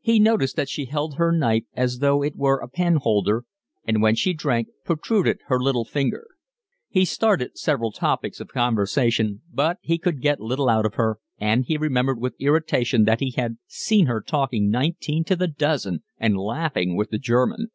[0.00, 3.42] He noticed that she held her knife as though it were a pen holder,
[3.84, 6.28] and when she drank protruded her little finger.
[6.88, 11.64] He started several topics of conversation, but he could get little out of her, and
[11.64, 16.36] he remembered with irritation that he had seen her talking nineteen to the dozen and
[16.36, 17.72] laughing with the German.